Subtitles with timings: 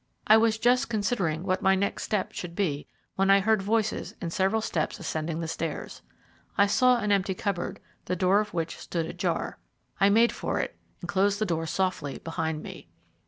[0.25, 4.33] I was just considering what my next step should be, when I heard voices and
[4.33, 6.01] several steps ascending the stairs.
[6.57, 9.59] I saw an empty cupboard, the door of which stood ajar.
[9.99, 12.87] I made for it, and closed the door softly behind me.